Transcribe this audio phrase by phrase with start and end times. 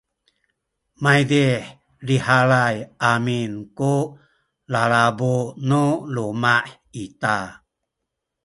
[1.03, 1.63] maydih
[2.07, 2.75] lihalay
[3.11, 3.93] amin ku
[4.71, 5.35] lalabu
[5.67, 6.55] nu luma’
[7.03, 7.37] ita